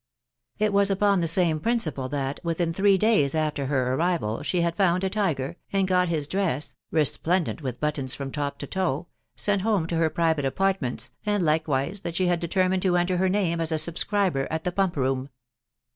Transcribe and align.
It 0.57 0.73
was 0.73 0.89
upon 0.89 1.21
the 1.21 1.27
same 1.27 1.59
principle 1.59 2.09
that, 2.09 2.39
within 2.43 2.73
three 2.73 2.97
days 2.97 3.35
after 3.35 3.67
her 3.67 3.93
arrival, 3.93 4.41
she 4.41 4.61
had 4.61 4.75
found 4.75 5.03
a 5.03 5.11
tiger, 5.11 5.57
and 5.71 5.87
got 5.87 6.07
his 6.09 6.27
dress 6.27 6.75
(resplen 6.91 7.43
dent 7.43 7.61
with 7.61 7.79
buttons 7.79 8.15
from 8.15 8.31
top 8.31 8.57
to 8.57 8.65
toe) 8.65 9.05
sent 9.35 9.61
home 9.61 9.85
to 9.85 9.97
her 9.97 10.09
private 10.09 10.43
apartments, 10.45 11.11
and 11.23 11.45
likewise 11.45 11.99
that 12.01 12.15
she 12.15 12.25
had 12.25 12.39
determined 12.39 12.81
to 12.81 12.97
enter 12.97 13.17
her 13.17 13.29
name 13.29 13.61
as 13.61 13.71
a 13.71 13.77
subscriber 13.77 14.47
at 14.49 14.63
the 14.63 14.71
pump 14.71 14.95
room. 14.97 15.29